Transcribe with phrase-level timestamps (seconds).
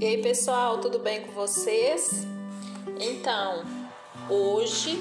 [0.00, 2.26] E aí, pessoal, tudo bem com vocês?
[3.00, 3.62] Então,
[4.28, 5.00] hoje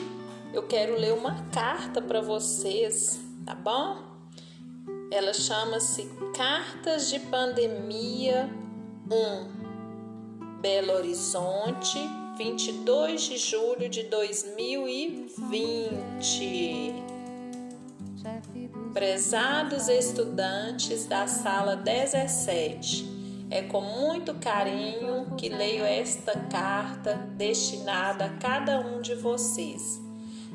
[0.53, 3.97] eu quero ler uma carta para vocês, tá bom?
[5.09, 6.05] Ela chama-se
[6.35, 8.49] Cartas de Pandemia
[9.09, 11.97] 1, Belo Horizonte,
[12.37, 16.93] 22 de julho de 2020.
[18.93, 23.20] Prezados estudantes da sala 17,
[23.51, 30.01] é com muito carinho que leio esta carta destinada a cada um de vocês.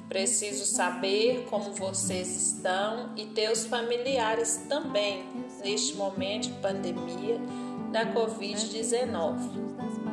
[0.09, 5.27] Preciso saber como vocês estão e teus familiares também
[5.63, 7.39] neste momento de pandemia
[7.93, 9.37] da Covid-19,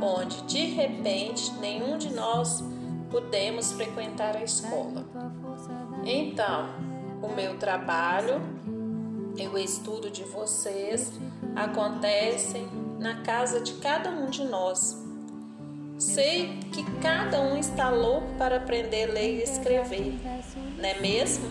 [0.01, 2.61] onde de repente nenhum de nós
[3.09, 5.05] pudemos frequentar a escola.
[6.03, 6.67] Então,
[7.21, 8.41] o meu trabalho
[9.37, 11.13] e o estudo de vocês
[11.55, 12.67] acontecem
[12.99, 15.01] na casa de cada um de nós.
[15.97, 20.19] Sei que cada um está louco para aprender a ler e escrever,
[20.77, 21.45] não é mesmo?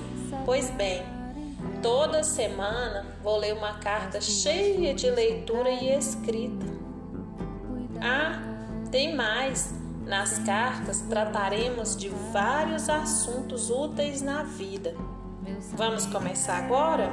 [0.44, 1.02] Pois bem,
[1.82, 6.66] toda semana vou ler uma carta cheia de leitura e escrita.
[8.00, 8.42] Ah,
[8.90, 9.74] tem mais!
[10.04, 14.94] Nas cartas trataremos de vários assuntos úteis na vida
[15.74, 17.10] Vamos começar agora?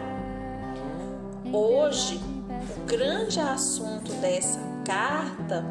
[1.52, 2.20] Hoje,
[2.50, 5.64] o grande assunto dessa carta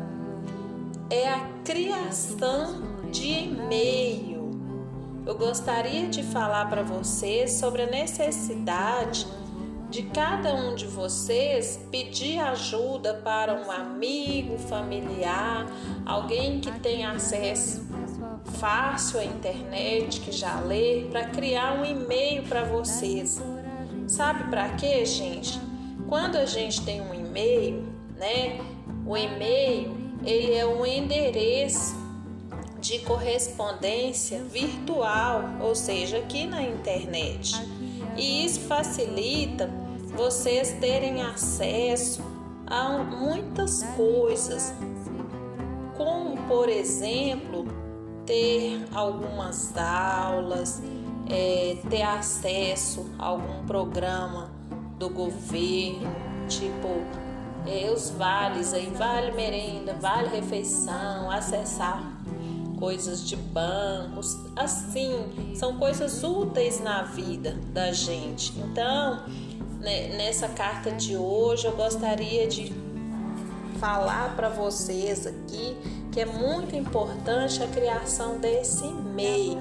[1.10, 4.38] é a criação de e-mail.
[5.26, 9.26] Eu gostaria de falar para vocês sobre a necessidade
[9.90, 15.66] de cada um de vocês pedir ajuda para um amigo, familiar,
[16.06, 17.86] alguém que tenha acesso
[18.58, 23.40] fácil à internet, que já lê, para criar um e-mail para vocês.
[24.06, 25.67] Sabe para quê, gente?
[26.08, 28.58] Quando a gente tem um e-mail, né?
[29.06, 31.94] O e-mail, ele é um endereço
[32.80, 37.54] de correspondência virtual, ou seja, aqui na internet.
[38.16, 39.68] E isso facilita
[40.16, 42.22] vocês terem acesso
[42.66, 44.72] a muitas coisas,
[45.94, 47.66] como por exemplo
[48.24, 50.82] ter algumas aulas,
[51.28, 54.57] é, ter acesso a algum programa
[54.98, 56.10] do governo,
[56.48, 56.88] tipo
[57.66, 62.18] é, os vales aí, vale merenda, vale refeição, acessar
[62.78, 68.56] coisas de bancos, assim, são coisas úteis na vida da gente.
[68.58, 69.24] Então,
[69.80, 72.72] né, nessa carta de hoje eu gostaria de
[73.78, 75.76] falar para vocês aqui
[76.10, 79.60] que é muito importante a criação desse meio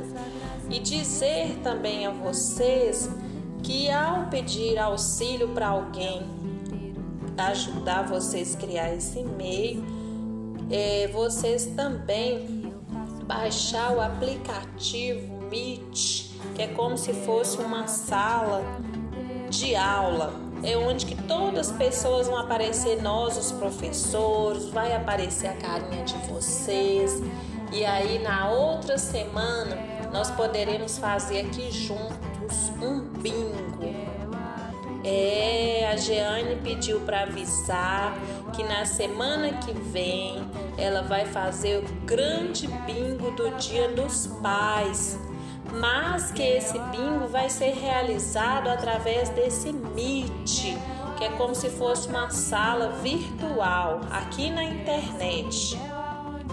[0.70, 3.10] e dizer também a vocês
[3.68, 6.26] que ao pedir auxílio para alguém
[7.38, 9.84] ajudar vocês a criar esse meio,
[10.72, 12.72] é, vocês também
[13.26, 18.64] baixar o aplicativo Meet, que é como se fosse uma sala
[19.50, 25.48] de aula é onde que todas as pessoas vão aparecer, nós os professores, vai aparecer
[25.48, 27.22] a carinha de vocês.
[27.72, 29.78] E aí na outra semana
[30.12, 34.08] nós poderemos fazer aqui juntos um bingo.
[35.04, 38.14] É, a Jeane pediu para avisar
[38.54, 40.46] que na semana que vem
[40.78, 45.18] ela vai fazer o grande bingo do Dia dos Pais
[45.74, 50.78] mas que esse bingo vai ser realizado através desse Meet,
[51.18, 55.78] que é como se fosse uma sala virtual aqui na internet.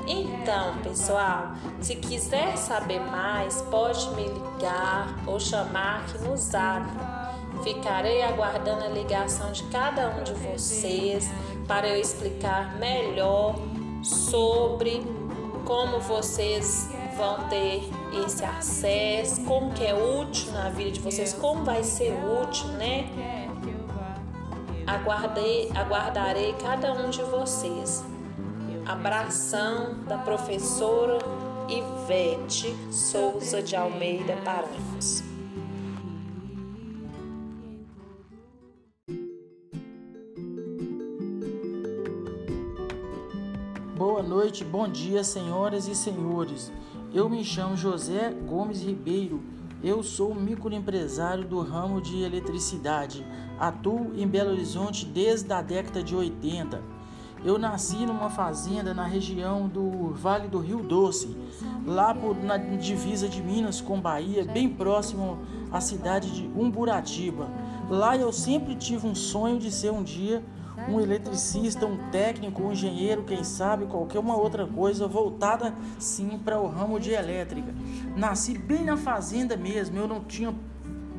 [0.06, 6.86] Então, pessoal, se quiser saber mais, pode me ligar ou chamar aqui no Zap.
[7.62, 11.30] Ficarei aguardando a ligação de cada um de vocês
[11.66, 13.54] para eu explicar melhor
[14.02, 15.02] sobre
[15.64, 17.88] como vocês vão ter
[18.26, 22.12] esse acesso, como que é útil na vida de vocês, como vai ser
[22.42, 23.08] útil, né?
[24.86, 28.04] Aguardei, aguardarei cada um de vocês.
[28.86, 31.18] Abração da professora
[31.70, 35.22] Ivete Souza de Almeida Paranhos.
[43.96, 46.70] Boa noite, bom dia, senhoras e senhores.
[47.14, 49.42] Eu me chamo José Gomes Ribeiro.
[49.82, 53.26] Eu sou microempresário do ramo de eletricidade.
[53.58, 56.93] Atuo em Belo Horizonte desde a década de 80.
[57.44, 61.36] Eu nasci numa fazenda na região do Vale do Rio Doce,
[61.84, 65.38] lá por, na divisa de Minas com Bahia, bem próximo
[65.70, 67.50] à cidade de Umburatiba.
[67.90, 70.42] Lá eu sempre tive um sonho de ser um dia
[70.88, 76.60] um eletricista, um técnico, um engenheiro, quem sabe, qualquer uma outra coisa voltada sim para
[76.60, 77.72] o ramo de elétrica.
[78.16, 80.54] Nasci bem na fazenda mesmo, eu não tinha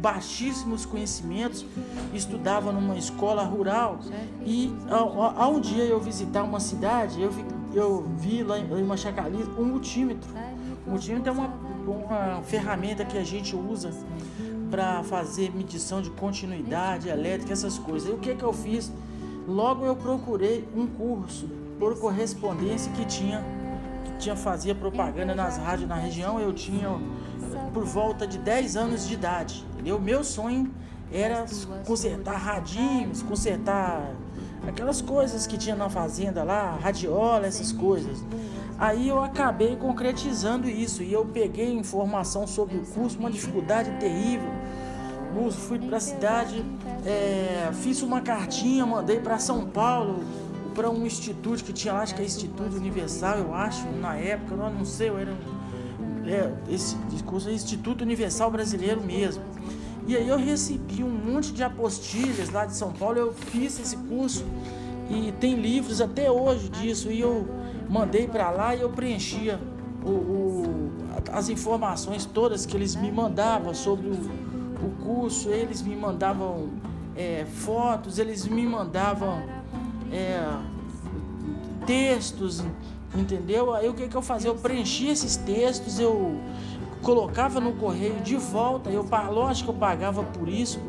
[0.05, 1.65] baixíssimos conhecimentos,
[2.13, 3.97] estudava numa escola rural
[4.45, 7.43] e a, um dia eu visitar uma cidade, eu vi,
[7.73, 10.29] eu vi lá em Machacaliz um multímetro.
[10.85, 11.47] O multímetro é uma,
[11.87, 13.91] uma ferramenta que a gente usa
[14.69, 18.07] para fazer medição de continuidade elétrica, essas coisas.
[18.07, 18.91] E o que, que eu fiz?
[19.47, 21.49] Logo eu procurei um curso
[21.79, 23.43] por correspondência que tinha
[24.03, 26.39] que tinha fazia propaganda nas rádios na região.
[26.39, 26.89] Eu tinha
[27.73, 29.65] por volta de 10 anos de idade.
[29.73, 29.99] Entendeu?
[29.99, 30.71] Meu sonho
[31.11, 31.45] era
[31.85, 34.11] consertar radinhos, consertar
[34.67, 38.23] aquelas coisas que tinha na fazenda lá, radiola, essas coisas.
[38.77, 44.49] Aí eu acabei concretizando isso e eu peguei informação sobre o curso, uma dificuldade terrível.
[45.67, 46.63] Fui para a cidade,
[47.05, 50.23] é, fiz uma cartinha, mandei para São Paulo,
[50.73, 54.53] para um instituto que tinha lá, acho que é Instituto Universal, eu acho, na época,
[54.55, 55.33] eu não sei, eu era
[56.27, 56.95] é, esse
[57.25, 59.43] curso é Instituto Universal Brasileiro mesmo.
[60.07, 63.97] E aí eu recebi um monte de apostilhas lá de São Paulo, eu fiz esse
[63.97, 64.45] curso
[65.09, 67.47] e tem livros até hoje disso e eu
[67.89, 69.59] mandei para lá e eu preenchia
[70.03, 70.91] o, o,
[71.31, 76.69] as informações todas que eles me mandavam sobre o, o curso, eles me mandavam
[77.15, 79.41] é, fotos, eles me mandavam
[80.11, 80.39] é,
[81.85, 82.63] textos,
[83.15, 83.73] entendeu?
[83.73, 84.49] Aí o que, que eu fazia?
[84.49, 86.39] Eu preenchia esses textos, eu
[87.01, 90.79] colocava no correio de volta, eu lógico que eu pagava por isso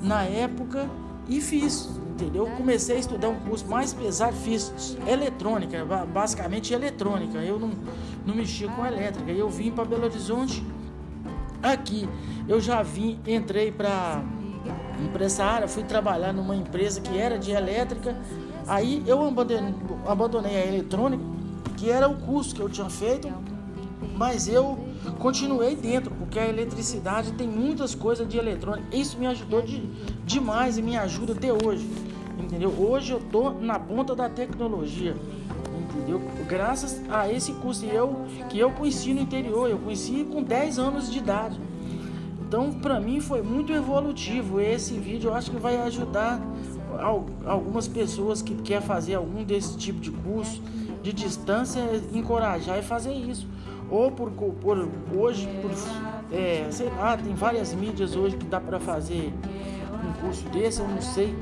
[0.00, 0.88] na época
[1.28, 2.46] e fiz, entendeu?
[2.56, 7.38] Comecei a estudar um curso mais pesado, fiz eletrônica, basicamente eletrônica.
[7.38, 7.70] Eu não,
[8.26, 9.30] não mexia com elétrica.
[9.30, 10.64] Eu vim para Belo Horizonte
[11.62, 12.08] aqui.
[12.48, 14.24] Eu já vim, entrei para
[15.20, 18.16] essa área, fui trabalhar numa empresa que era de elétrica.
[18.66, 19.74] Aí eu abandonei,
[20.06, 21.22] abandonei a eletrônica,
[21.76, 23.28] que era o curso que eu tinha feito,
[24.16, 24.78] mas eu
[25.18, 28.94] continuei dentro, porque a eletricidade tem muitas coisas de eletrônica.
[28.94, 29.80] Isso me ajudou de,
[30.24, 31.88] demais e me ajuda até hoje.
[32.38, 32.70] Entendeu?
[32.70, 35.16] Hoje eu tô na ponta da tecnologia.
[35.94, 36.20] Entendeu?
[36.48, 41.10] Graças a esse curso eu, que eu conheci no interior, eu conheci com 10 anos
[41.10, 41.58] de idade.
[42.40, 44.60] Então, para mim foi muito evolutivo.
[44.60, 46.40] Esse vídeo eu acho que vai ajudar
[47.46, 50.62] algumas pessoas que quer fazer algum desse tipo de curso
[51.02, 51.80] de distância,
[52.12, 53.48] encorajar e fazer isso.
[53.90, 55.70] Ou por, por hoje, por,
[56.32, 59.32] é, sei lá, tem várias mídias hoje que dá para fazer
[59.92, 61.34] um curso desse, eu não sei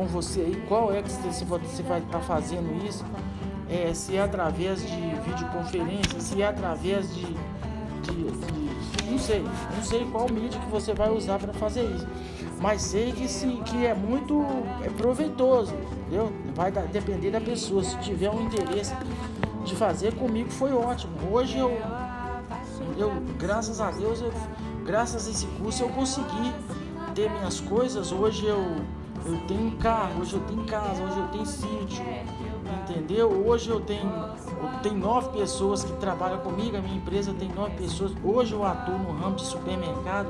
[0.00, 1.44] com você aí qual é que você
[1.82, 3.04] vai estar tá fazendo isso,
[3.68, 4.96] é, se é através de
[5.26, 7.26] videoconferência, se é através de,
[8.12, 12.06] de, não sei, não sei qual mídia que você vai usar para fazer isso,
[12.60, 14.44] mas sei que, se, que é muito
[14.84, 16.32] é proveitoso, entendeu?
[16.54, 18.94] Vai depender da pessoa, se tiver um interesse
[19.64, 21.12] de fazer comigo foi ótimo.
[21.30, 21.70] Hoje eu,
[22.98, 24.32] eu graças a Deus, eu,
[24.84, 26.52] graças a esse curso eu consegui
[27.14, 28.12] ter minhas coisas.
[28.12, 28.76] Hoje eu,
[29.26, 32.04] eu tenho carro, hoje eu tenho casa, hoje eu tenho sítio,
[32.72, 33.28] entendeu?
[33.46, 37.72] Hoje eu tenho, eu tenho nove pessoas que trabalham comigo, a minha empresa tem nove
[37.76, 38.12] pessoas.
[38.22, 40.28] Hoje eu atuo no ramo de supermercado,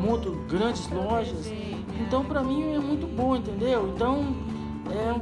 [0.00, 1.46] monto grandes lojas.
[2.00, 3.92] Então para mim é muito bom, entendeu?
[3.94, 4.34] Então
[4.90, 5.14] é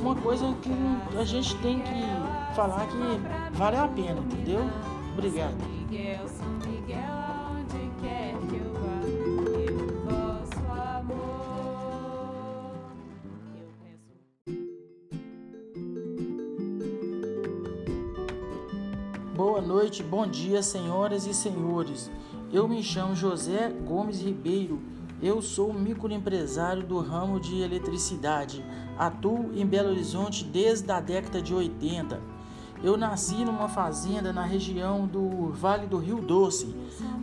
[0.00, 0.72] uma coisa que
[1.18, 4.60] a gente tem que falar que vale a pena, entendeu?
[5.12, 5.56] Obrigado.
[19.90, 22.08] Noite, bom dia, senhoras e senhores.
[22.52, 24.80] Eu me chamo José Gomes Ribeiro.
[25.20, 28.64] Eu sou microempresário do ramo de eletricidade.
[28.96, 32.20] Atuo em Belo Horizonte desde a década de 80.
[32.84, 36.72] Eu nasci numa fazenda na região do Vale do Rio Doce,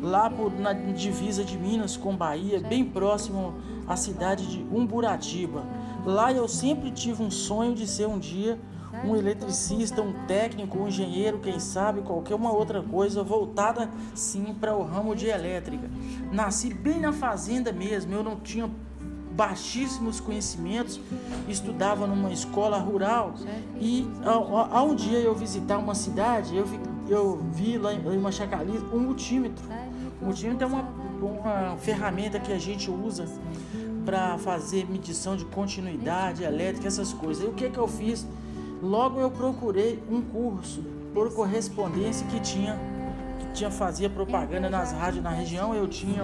[0.01, 3.55] lá por, na divisa de Minas com Bahia, bem próximo
[3.88, 5.63] à cidade de Umburatiba.
[6.05, 8.59] Lá eu sempre tive um sonho de ser um dia
[9.04, 14.75] um eletricista, um técnico, um engenheiro, quem sabe, qualquer uma outra coisa voltada sim para
[14.75, 15.89] o ramo de elétrica.
[16.32, 18.70] Nasci bem na fazenda mesmo, eu não tinha
[19.32, 21.00] baixíssimos conhecimentos,
[21.48, 23.36] estudava numa escola rural
[23.80, 28.82] e a, um dia eu visitar uma cidade, eu vi, eu vi lá em Machacaliz
[28.92, 29.63] um multímetro.
[30.20, 30.82] O multímetro é uma,
[31.22, 33.27] uma ferramenta que a gente usa
[34.04, 37.44] para fazer medição de continuidade elétrica, essas coisas.
[37.44, 38.25] E o que, que eu fiz?
[38.81, 42.77] Logo eu procurei um curso por correspondência que tinha
[43.39, 45.74] que tinha fazia propaganda nas rádios na região.
[45.74, 46.24] Eu tinha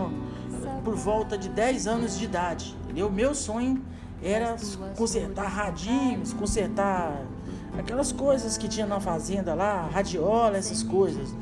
[0.83, 2.75] por volta de 10 anos de idade.
[2.83, 3.09] Entendeu?
[3.09, 3.81] Meu sonho
[4.21, 4.55] era
[4.95, 7.25] consertar radinhos, consertar
[7.77, 11.33] aquelas coisas que tinha na fazenda lá, radiola, essas coisas.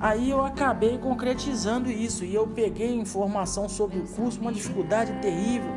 [0.00, 5.70] Aí eu acabei concretizando isso e eu peguei informação sobre o curso, uma dificuldade terrível.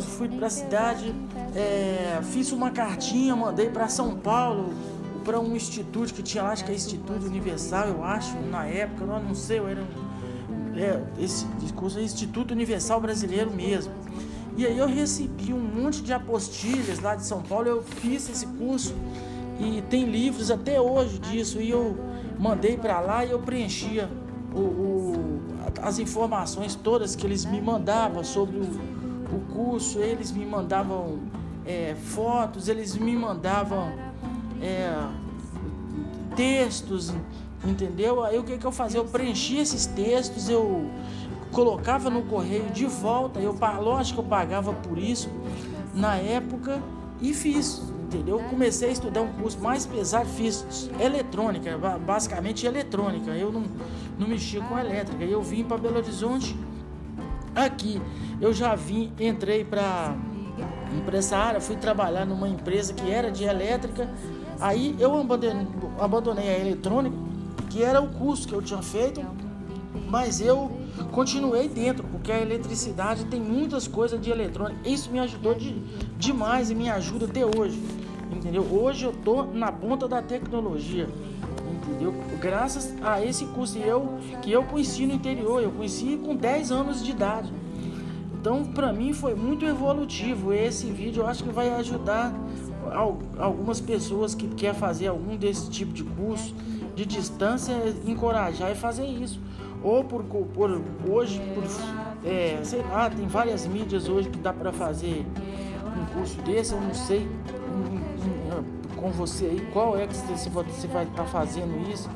[0.00, 1.14] Fui para a cidade,
[1.54, 4.72] é, fiz uma cartinha, mandei para São Paulo,
[5.24, 9.04] para um instituto que tinha lá, acho que é Instituto Universal, eu acho, na época,
[9.04, 9.84] eu não sei, eu era.
[10.76, 13.92] É, esse curso é Instituto Universal Brasileiro mesmo.
[14.56, 18.46] E aí eu recebi um monte de apostilhas lá de São Paulo, eu fiz esse
[18.46, 18.94] curso
[19.58, 21.60] e tem livros até hoje disso.
[21.60, 21.96] E eu
[22.38, 24.10] mandei para lá e eu preenchia
[24.54, 25.40] o, o,
[25.80, 29.01] as informações todas que eles me mandavam sobre o,
[29.32, 31.20] o curso, eles me mandavam
[31.64, 33.92] é, fotos, eles me mandavam
[34.60, 34.94] é,
[36.36, 37.12] textos,
[37.64, 38.22] entendeu?
[38.22, 39.00] Aí o que, que eu fazia?
[39.00, 40.90] Eu preenchia esses textos, eu
[41.50, 43.40] colocava no correio de volta.
[43.40, 45.30] Eu, lógico que eu pagava por isso
[45.94, 46.82] na época
[47.20, 48.40] e fiz, entendeu?
[48.50, 53.30] Comecei a estudar um curso mais pesado, fiz eletrônica, basicamente eletrônica.
[53.30, 53.64] Eu não,
[54.18, 55.24] não mexia com elétrica.
[55.24, 56.56] Eu vim para Belo Horizonte.
[57.54, 58.00] Aqui
[58.40, 60.16] eu já vim, entrei para
[61.12, 64.08] essa área, fui trabalhar numa empresa que era de elétrica.
[64.60, 65.14] Aí eu
[65.98, 67.16] abandonei, a eletrônica,
[67.68, 69.20] que era o curso que eu tinha feito,
[70.08, 70.70] mas eu
[71.10, 74.88] continuei dentro, porque a eletricidade tem muitas coisas de eletrônica.
[74.88, 75.72] Isso me ajudou de,
[76.16, 77.80] demais e me ajuda até hoje.
[78.30, 78.62] Entendeu?
[78.62, 81.08] Hoje eu tô na ponta da tecnologia.
[81.92, 82.14] Entendeu?
[82.40, 87.04] Graças a esse curso eu, que eu conheci no interior, eu conheci com 10 anos
[87.04, 87.52] de idade.
[88.40, 90.52] Então, para mim foi muito evolutivo.
[90.52, 92.34] Esse vídeo eu acho que vai ajudar
[93.38, 96.54] algumas pessoas que quer fazer algum desse tipo de curso
[96.94, 97.72] de distância,
[98.06, 99.40] encorajar e fazer isso
[99.82, 101.64] ou por, por hoje, por,
[102.24, 105.26] é, sei lá, tem várias mídias hoje que dá para fazer
[105.96, 107.28] um curso desse, eu não sei
[109.02, 112.08] com você aí qual é que você vai estar tá fazendo isso,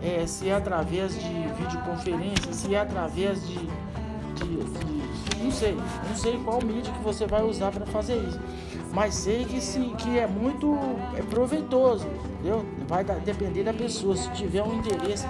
[0.00, 6.16] é, se é através de videoconferência, se é através de, de, de, não sei, não
[6.16, 8.38] sei qual mídia que você vai usar para fazer isso,
[8.92, 10.78] mas sei que, se, que é muito
[11.16, 12.64] é proveitoso, entendeu?
[12.86, 15.26] Vai depender da pessoa, se tiver um interesse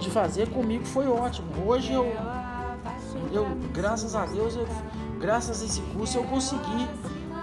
[0.00, 1.48] de fazer comigo foi ótimo.
[1.66, 2.06] Hoje eu,
[3.32, 4.66] eu graças a Deus, eu,
[5.20, 6.88] graças a esse curso eu consegui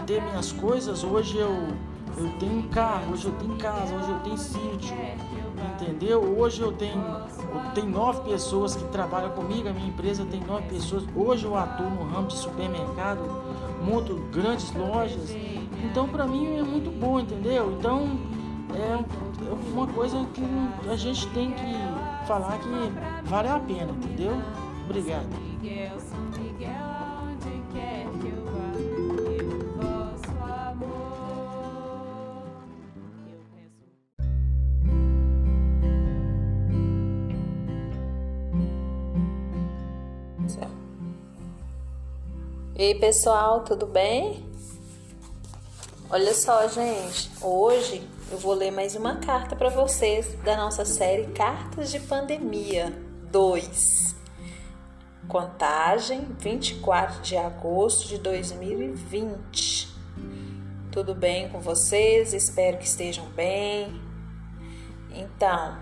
[0.06, 1.04] ter minhas coisas.
[1.04, 1.70] Hoje eu,
[2.18, 4.98] eu tenho carro, hoje eu tenho casa, hoje eu tenho sítio,
[5.74, 6.22] entendeu?
[6.22, 10.64] Hoje eu tenho, eu tenho nove pessoas que trabalham comigo, a minha empresa tem nove
[10.68, 11.04] pessoas.
[11.16, 13.22] Hoje eu atuo no ramo de supermercado,
[13.84, 15.30] monto grandes lojas.
[15.84, 17.72] Então para mim é muito bom, entendeu?
[17.78, 18.20] Então
[18.74, 19.00] é
[19.74, 20.44] uma coisa que
[20.90, 22.70] a gente tem que falar que
[23.30, 24.34] vale a pena, entendeu?
[24.86, 25.28] Obrigado.
[42.80, 44.42] E aí, pessoal, tudo bem?
[46.10, 51.26] Olha só, gente, hoje eu vou ler mais uma carta para vocês da nossa série
[51.34, 52.94] Cartas de Pandemia
[53.30, 54.16] 2.
[55.28, 59.90] Contagem 24 de agosto de 2020.
[60.90, 62.34] Tudo bem com vocês?
[62.34, 64.02] Espero que estejam bem.
[65.14, 65.78] Então,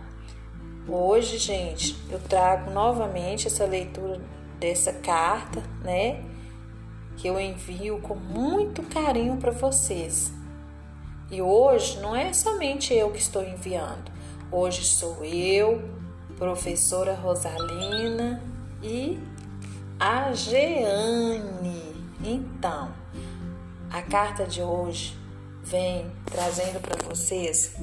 [0.88, 4.20] hoje, gente, eu trago novamente essa leitura
[4.60, 6.37] dessa carta, né?
[7.18, 10.32] Que eu envio com muito carinho para vocês.
[11.30, 14.12] E hoje não é somente eu que estou enviando.
[14.52, 15.84] Hoje sou eu,
[16.38, 18.42] professora Rosalina
[18.82, 19.20] e
[20.00, 21.96] a Jeane.
[22.24, 22.94] Então,
[23.92, 25.18] a carta de hoje
[25.64, 27.76] vem trazendo para vocês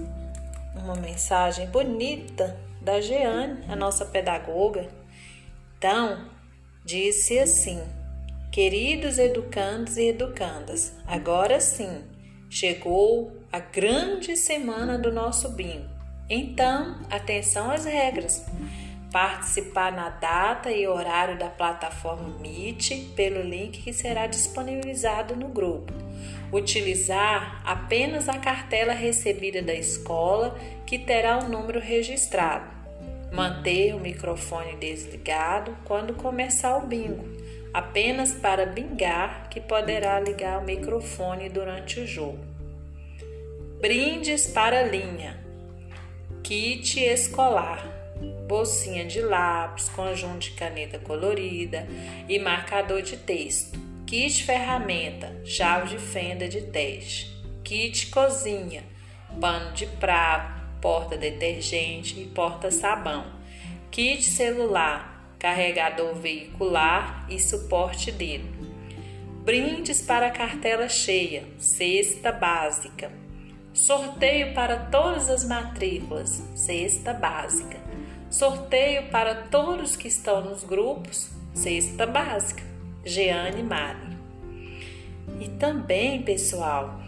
[0.74, 4.88] uma mensagem bonita da Jeane, a nossa pedagoga.
[5.76, 6.24] Então,
[6.84, 7.82] disse assim:
[8.54, 12.04] Queridos educandos e educandas, agora sim
[12.48, 15.88] Chegou a grande semana do nosso bingo.
[16.30, 18.46] Então, atenção às regras.
[19.10, 25.92] Participar na data e horário da plataforma Meet pelo link que será disponibilizado no grupo.
[26.52, 30.56] Utilizar apenas a cartela recebida da escola
[30.86, 32.70] que terá o um número registrado.
[33.32, 37.42] Manter o microfone desligado quando começar o bingo
[37.74, 42.38] apenas para bingar que poderá ligar o microfone durante o jogo.
[43.80, 45.44] Brindes para linha,
[46.44, 47.84] kit escolar,
[48.46, 51.84] bolsinha de lápis, conjunto de caneta colorida
[52.28, 53.76] e marcador de texto,
[54.06, 57.28] kit ferramenta, chave de fenda de teste,
[57.64, 58.84] kit cozinha,
[59.40, 63.26] pano de prato, porta detergente e porta sabão,
[63.90, 65.13] kit celular,
[65.44, 68.50] carregador veicular e suporte dele.
[69.44, 73.12] Brindes para cartela cheia, cesta básica.
[73.74, 77.78] Sorteio para todas as matrículas, cesta básica.
[78.30, 82.62] Sorteio para todos que estão nos grupos, cesta básica.
[83.04, 84.16] Jeane Mari.
[85.42, 87.02] E também, pessoal,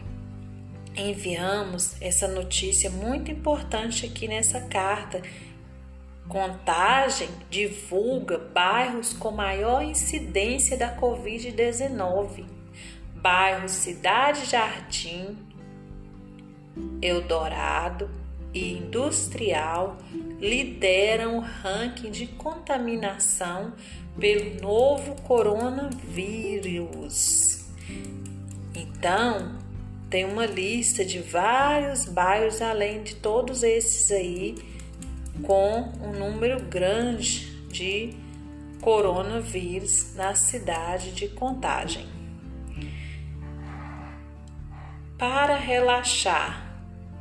[0.94, 5.22] enviamos essa notícia muito importante aqui nessa carta
[6.28, 12.44] Contagem divulga bairros com maior incidência da Covid-19.
[13.14, 15.38] Bairros Cidade Jardim,
[17.00, 18.10] Eldorado
[18.52, 19.96] e Industrial
[20.40, 23.72] lideram o ranking de contaminação
[24.18, 27.66] pelo novo coronavírus.
[28.74, 29.58] Então,
[30.10, 34.75] tem uma lista de vários bairros além de todos esses aí
[35.42, 38.14] com um número grande de
[38.80, 42.06] coronavírus na cidade de Contagem.
[45.18, 46.66] Para relaxar,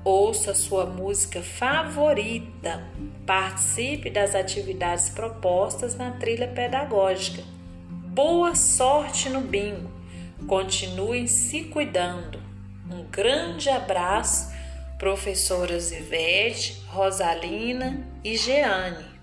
[0.03, 2.83] ouça sua música favorita,
[3.25, 7.41] participe das atividades propostas na trilha pedagógica.
[7.89, 9.89] Boa sorte no bingo!
[10.47, 12.39] Continuem se cuidando.
[12.91, 14.54] Um grande abraço
[14.97, 19.14] professoras Ivete, Rosalina e Jeane.